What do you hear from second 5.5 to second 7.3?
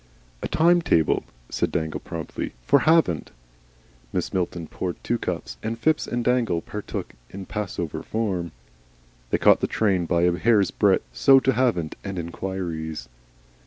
and Phipps and Dangle partook